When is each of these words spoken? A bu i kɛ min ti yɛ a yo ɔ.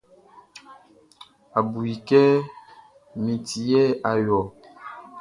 A 1.57 1.59
bu 1.69 1.79
i 1.93 1.95
kɛ 2.07 2.21
min 3.21 3.39
ti 3.47 3.59
yɛ 3.71 3.83
a 4.09 4.11
yo 4.25 4.37
ɔ. 4.45 4.47